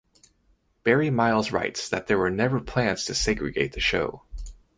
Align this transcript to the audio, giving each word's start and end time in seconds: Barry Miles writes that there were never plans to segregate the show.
Barry 0.83 1.11
Miles 1.11 1.51
writes 1.51 1.87
that 1.87 2.07
there 2.07 2.17
were 2.17 2.31
never 2.31 2.59
plans 2.59 3.05
to 3.05 3.13
segregate 3.13 3.73
the 3.73 3.79
show. 3.79 4.23